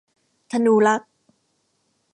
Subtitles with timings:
[0.51, 1.09] ธนูลักษณ์